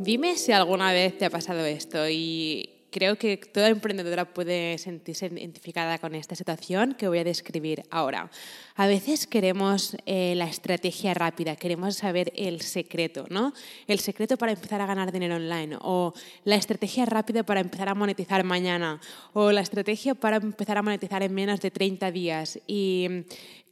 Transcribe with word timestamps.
Dime 0.00 0.36
si 0.36 0.52
alguna 0.52 0.92
vez 0.92 1.18
te 1.18 1.24
ha 1.24 1.30
pasado 1.30 1.64
esto 1.66 2.08
y 2.08 2.70
creo 2.90 3.16
que 3.16 3.36
toda 3.36 3.68
emprendedora 3.68 4.32
puede 4.32 4.78
sentirse 4.78 5.26
identificada 5.26 5.98
con 5.98 6.14
esta 6.14 6.36
situación 6.36 6.94
que 6.94 7.08
voy 7.08 7.18
a 7.18 7.24
describir 7.24 7.82
ahora. 7.90 8.30
A 8.76 8.86
veces 8.86 9.26
queremos 9.26 9.96
eh, 10.06 10.34
la 10.36 10.46
estrategia 10.46 11.14
rápida, 11.14 11.56
queremos 11.56 11.96
saber 11.96 12.32
el 12.36 12.60
secreto, 12.60 13.26
¿no? 13.28 13.52
El 13.88 13.98
secreto 13.98 14.36
para 14.36 14.52
empezar 14.52 14.80
a 14.80 14.86
ganar 14.86 15.10
dinero 15.10 15.34
online, 15.34 15.76
o 15.80 16.14
la 16.44 16.54
estrategia 16.54 17.04
rápida 17.04 17.42
para 17.42 17.60
empezar 17.60 17.88
a 17.88 17.94
monetizar 17.94 18.44
mañana, 18.44 19.00
o 19.32 19.50
la 19.50 19.62
estrategia 19.62 20.14
para 20.14 20.36
empezar 20.36 20.78
a 20.78 20.82
monetizar 20.82 21.24
en 21.24 21.34
menos 21.34 21.60
de 21.60 21.72
30 21.72 22.12
días. 22.12 22.60
Y 22.68 23.24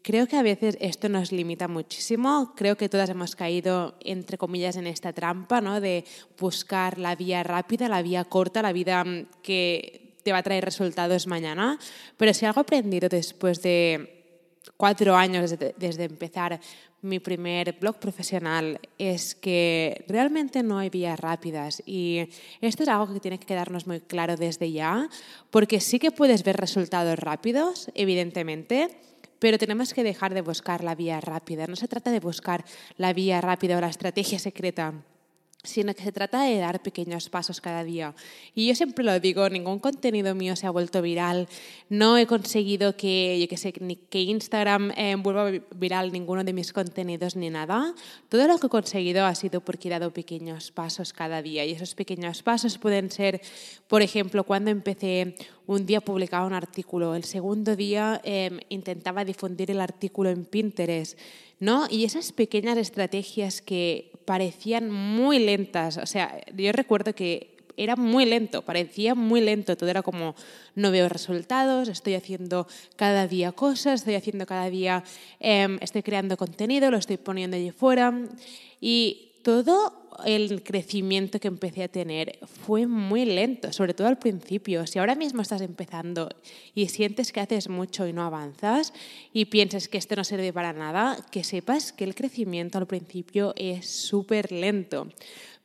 Creo 0.06 0.28
que 0.28 0.36
a 0.36 0.42
veces 0.42 0.78
esto 0.80 1.08
nos 1.08 1.32
limita 1.32 1.66
muchísimo. 1.66 2.52
Creo 2.54 2.76
que 2.76 2.88
todas 2.88 3.10
hemos 3.10 3.34
caído, 3.34 3.96
entre 3.98 4.38
comillas, 4.38 4.76
en 4.76 4.86
esta 4.86 5.12
trampa 5.12 5.60
¿no? 5.60 5.80
de 5.80 6.04
buscar 6.38 6.96
la 6.96 7.16
vía 7.16 7.42
rápida, 7.42 7.88
la 7.88 8.02
vía 8.02 8.22
corta, 8.22 8.62
la 8.62 8.72
vida 8.72 9.02
mm, 9.02 9.26
que 9.42 10.14
te 10.22 10.30
va 10.30 10.38
a 10.38 10.42
traer 10.44 10.64
resultados 10.64 11.26
mañana. 11.26 11.80
Pero 12.16 12.32
si 12.34 12.46
algo 12.46 12.60
he 12.60 12.62
aprendido 12.62 13.08
después 13.08 13.62
de 13.62 14.38
cuatro 14.76 15.16
años 15.16 15.50
desde, 15.50 15.74
desde 15.76 16.04
empezar 16.04 16.60
mi 17.02 17.18
primer 17.18 17.72
blog 17.72 17.98
profesional 17.98 18.78
es 18.98 19.34
que 19.34 20.04
realmente 20.06 20.62
no 20.62 20.78
hay 20.78 20.88
vías 20.88 21.18
rápidas 21.18 21.82
y 21.84 22.28
esto 22.60 22.84
es 22.84 22.88
algo 22.88 23.12
que 23.12 23.18
tiene 23.18 23.38
que 23.38 23.46
quedarnos 23.46 23.88
muy 23.88 24.00
claro 24.00 24.36
desde 24.36 24.70
ya, 24.70 25.08
porque 25.50 25.80
sí 25.80 25.98
que 25.98 26.12
puedes 26.12 26.44
ver 26.44 26.56
resultados 26.56 27.18
rápidos, 27.18 27.90
evidentemente, 27.94 28.98
pero 29.38 29.58
tenemos 29.58 29.94
que 29.94 30.04
dejar 30.04 30.34
de 30.34 30.42
buscar 30.42 30.82
la 30.82 30.94
vía 30.94 31.20
rápida. 31.20 31.66
No 31.66 31.76
se 31.76 31.88
trata 31.88 32.10
de 32.10 32.20
buscar 32.20 32.64
la 32.96 33.12
vía 33.12 33.40
rápida 33.40 33.78
o 33.78 33.80
la 33.80 33.88
estrategia 33.88 34.38
secreta 34.38 34.94
sino 35.66 35.94
que 35.94 36.02
se 36.02 36.12
trata 36.12 36.42
de 36.42 36.58
dar 36.58 36.82
pequeños 36.82 37.28
pasos 37.28 37.60
cada 37.60 37.84
día. 37.84 38.14
Y 38.54 38.68
yo 38.68 38.74
siempre 38.74 39.04
lo 39.04 39.18
digo, 39.20 39.48
ningún 39.50 39.78
contenido 39.78 40.34
mío 40.34 40.56
se 40.56 40.66
ha 40.66 40.70
vuelto 40.70 41.02
viral, 41.02 41.48
no 41.88 42.16
he 42.16 42.26
conseguido 42.26 42.96
que, 42.96 43.38
yo 43.40 43.48
que, 43.48 43.56
sé, 43.56 43.72
que 43.72 44.22
Instagram 44.22 44.92
eh, 44.96 45.16
vuelva 45.16 45.50
viral 45.74 46.12
ninguno 46.12 46.44
de 46.44 46.52
mis 46.52 46.72
contenidos 46.72 47.36
ni 47.36 47.50
nada. 47.50 47.94
Todo 48.28 48.48
lo 48.48 48.58
que 48.58 48.66
he 48.66 48.70
conseguido 48.70 49.24
ha 49.26 49.34
sido 49.34 49.60
porque 49.60 49.88
he 49.88 49.90
dado 49.90 50.12
pequeños 50.12 50.70
pasos 50.70 51.12
cada 51.12 51.42
día 51.42 51.64
y 51.64 51.72
esos 51.72 51.94
pequeños 51.94 52.42
pasos 52.42 52.78
pueden 52.78 53.10
ser, 53.10 53.40
por 53.88 54.02
ejemplo, 54.02 54.44
cuando 54.44 54.70
empecé 54.70 55.34
un 55.66 55.84
día 55.84 56.00
publicaba 56.00 56.46
un 56.46 56.52
artículo, 56.52 57.14
el 57.14 57.24
segundo 57.24 57.74
día 57.74 58.20
em, 58.24 58.60
intentaba 58.68 59.24
difundir 59.24 59.70
el 59.70 59.80
artículo 59.80 60.30
en 60.30 60.44
Pinterest, 60.44 61.18
¿no? 61.58 61.86
Y 61.90 62.04
esas 62.04 62.32
pequeñas 62.32 62.78
estrategias 62.78 63.62
que 63.62 64.12
parecían 64.26 64.90
muy 64.90 65.38
lentas. 65.38 65.96
O 65.96 66.04
sea, 66.04 66.38
yo 66.54 66.72
recuerdo 66.72 67.14
que 67.14 67.56
era 67.78 67.96
muy 67.96 68.24
lento, 68.24 68.62
parecía 68.62 69.14
muy 69.14 69.40
lento. 69.40 69.76
Todo 69.76 69.88
era 69.88 70.02
como, 70.02 70.34
no 70.74 70.90
veo 70.90 71.08
resultados, 71.08 71.88
estoy 71.88 72.14
haciendo 72.14 72.66
cada 72.96 73.26
día 73.26 73.52
cosas, 73.52 74.00
estoy 74.00 74.14
haciendo 74.14 74.44
cada 74.44 74.68
día, 74.68 75.04
em, 75.40 75.78
estoy 75.80 76.02
creando 76.02 76.36
contenido, 76.36 76.90
lo 76.90 76.98
estoy 76.98 77.16
poniendo 77.16 77.56
allí 77.56 77.70
fuera. 77.70 78.12
Y 78.80 79.32
todo 79.46 79.92
el 80.24 80.64
crecimiento 80.64 81.38
que 81.38 81.46
empecé 81.46 81.84
a 81.84 81.88
tener 81.88 82.40
fue 82.64 82.88
muy 82.88 83.24
lento, 83.24 83.72
sobre 83.72 83.94
todo 83.94 84.08
al 84.08 84.18
principio. 84.18 84.88
Si 84.88 84.98
ahora 84.98 85.14
mismo 85.14 85.40
estás 85.40 85.60
empezando 85.60 86.30
y 86.74 86.88
sientes 86.88 87.30
que 87.30 87.38
haces 87.38 87.68
mucho 87.68 88.08
y 88.08 88.12
no 88.12 88.24
avanzas 88.24 88.92
y 89.32 89.44
piensas 89.44 89.86
que 89.86 89.98
esto 89.98 90.16
no 90.16 90.24
sirve 90.24 90.52
para 90.52 90.72
nada, 90.72 91.24
que 91.30 91.44
sepas 91.44 91.92
que 91.92 92.02
el 92.02 92.16
crecimiento 92.16 92.78
al 92.78 92.88
principio 92.88 93.54
es 93.56 93.88
súper 93.88 94.50
lento. 94.50 95.06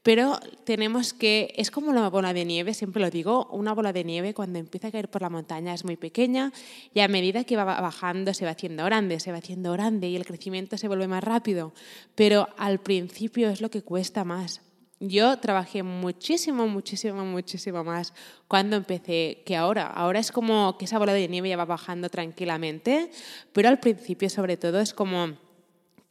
Pero 0.03 0.39
tenemos 0.63 1.13
que, 1.13 1.53
es 1.57 1.69
como 1.69 1.89
una 1.91 2.09
bola 2.09 2.33
de 2.33 2.43
nieve, 2.43 2.73
siempre 2.73 3.01
lo 3.01 3.11
digo, 3.11 3.47
una 3.51 3.73
bola 3.73 3.93
de 3.93 4.03
nieve 4.03 4.33
cuando 4.33 4.57
empieza 4.57 4.87
a 4.87 4.91
caer 4.91 5.09
por 5.09 5.21
la 5.21 5.29
montaña 5.29 5.75
es 5.75 5.85
muy 5.85 5.95
pequeña 5.95 6.51
y 6.93 7.01
a 7.01 7.07
medida 7.07 7.43
que 7.43 7.55
va 7.55 7.65
bajando 7.65 8.33
se 8.33 8.45
va 8.45 8.51
haciendo 8.51 8.83
grande, 8.85 9.19
se 9.19 9.31
va 9.31 9.37
haciendo 9.37 9.71
grande 9.73 10.09
y 10.09 10.15
el 10.15 10.25
crecimiento 10.25 10.77
se 10.77 10.87
vuelve 10.87 11.07
más 11.07 11.23
rápido. 11.23 11.73
Pero 12.15 12.49
al 12.57 12.79
principio 12.79 13.49
es 13.49 13.61
lo 13.61 13.69
que 13.69 13.83
cuesta 13.83 14.23
más. 14.23 14.61
Yo 14.99 15.37
trabajé 15.39 15.81
muchísimo, 15.81 16.67
muchísimo, 16.67 17.25
muchísimo 17.25 17.83
más 17.83 18.13
cuando 18.47 18.75
empecé 18.75 19.41
que 19.45 19.55
ahora. 19.55 19.87
Ahora 19.87 20.19
es 20.19 20.31
como 20.31 20.77
que 20.77 20.85
esa 20.85 20.99
bola 20.99 21.13
de 21.13 21.27
nieve 21.27 21.49
ya 21.49 21.57
va 21.57 21.65
bajando 21.65 22.09
tranquilamente, 22.09 23.09
pero 23.51 23.69
al 23.69 23.79
principio 23.79 24.29
sobre 24.29 24.57
todo 24.57 24.79
es 24.79 24.93
como 24.93 25.37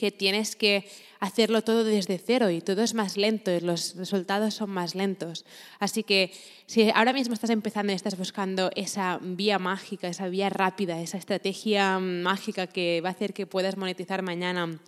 que 0.00 0.10
tienes 0.10 0.56
que 0.56 0.88
hacerlo 1.18 1.60
todo 1.60 1.84
desde 1.84 2.16
cero 2.16 2.48
y 2.48 2.62
todo 2.62 2.82
es 2.82 2.94
más 2.94 3.18
lento 3.18 3.52
y 3.52 3.60
los 3.60 3.96
resultados 3.96 4.54
son 4.54 4.70
más 4.70 4.94
lentos. 4.94 5.44
Así 5.78 6.04
que 6.04 6.32
si 6.64 6.88
ahora 6.94 7.12
mismo 7.12 7.34
estás 7.34 7.50
empezando 7.50 7.92
y 7.92 7.96
estás 7.96 8.16
buscando 8.16 8.70
esa 8.76 9.18
vía 9.20 9.58
mágica, 9.58 10.08
esa 10.08 10.30
vía 10.30 10.48
rápida, 10.48 11.02
esa 11.02 11.18
estrategia 11.18 11.98
mágica 11.98 12.66
que 12.66 13.02
va 13.04 13.10
a 13.10 13.12
hacer 13.12 13.34
que 13.34 13.44
puedas 13.44 13.76
monetizar 13.76 14.22
mañana, 14.22 14.80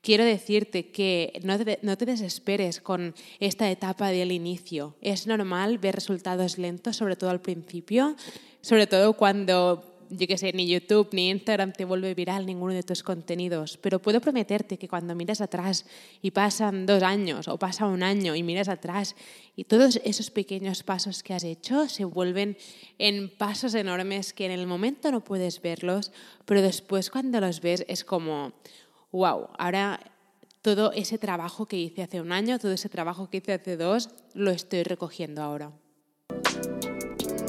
quiero 0.00 0.24
decirte 0.24 0.90
que 0.90 1.38
no 1.44 1.58
te, 1.58 1.78
no 1.82 1.98
te, 1.98 2.06
desesperes 2.06 2.80
con 2.80 3.14
esta 3.40 3.70
etapa 3.70 4.08
del 4.08 4.32
inicio. 4.32 4.96
Es 5.02 5.26
normal 5.26 5.76
ver 5.76 5.96
resultados 5.96 6.56
lentos, 6.56 6.96
sobre 6.96 7.16
todo 7.16 7.28
al 7.28 7.42
principio, 7.42 8.16
sobre 8.62 8.86
todo 8.86 9.12
cuando 9.18 9.95
yo 10.10 10.26
qué 10.26 10.38
sé, 10.38 10.52
ni 10.52 10.66
YouTube 10.66 11.08
ni 11.12 11.30
Instagram 11.30 11.72
te 11.72 11.84
vuelve 11.84 12.14
viral 12.14 12.46
ninguno 12.46 12.72
de 12.72 12.82
tus 12.82 13.02
contenidos, 13.02 13.76
pero 13.76 14.00
puedo 14.00 14.20
prometerte 14.20 14.78
que 14.78 14.88
cuando 14.88 15.14
miras 15.14 15.40
atrás 15.40 15.86
y 16.22 16.30
pasan 16.30 16.86
dos 16.86 17.02
años 17.02 17.48
o 17.48 17.58
pasa 17.58 17.86
un 17.86 18.02
año 18.02 18.34
y 18.34 18.42
miras 18.42 18.68
atrás 18.68 19.16
y 19.56 19.64
todos 19.64 20.00
esos 20.04 20.30
pequeños 20.30 20.82
pasos 20.82 21.22
que 21.22 21.34
has 21.34 21.44
hecho 21.44 21.88
se 21.88 22.04
vuelven 22.04 22.56
en 22.98 23.30
pasos 23.36 23.74
enormes 23.74 24.32
que 24.32 24.46
en 24.46 24.52
el 24.52 24.66
momento 24.66 25.10
no 25.10 25.24
puedes 25.24 25.60
verlos, 25.60 26.12
pero 26.44 26.62
después 26.62 27.10
cuando 27.10 27.40
los 27.40 27.60
ves 27.60 27.84
es 27.88 28.04
como, 28.04 28.52
wow, 29.12 29.48
ahora 29.58 30.00
todo 30.62 30.92
ese 30.92 31.18
trabajo 31.18 31.66
que 31.66 31.76
hice 31.76 32.02
hace 32.02 32.20
un 32.20 32.32
año, 32.32 32.58
todo 32.58 32.72
ese 32.72 32.88
trabajo 32.88 33.30
que 33.30 33.36
hice 33.36 33.52
hace 33.52 33.76
dos, 33.76 34.10
lo 34.34 34.50
estoy 34.50 34.82
recogiendo 34.82 35.42
ahora. 35.42 35.72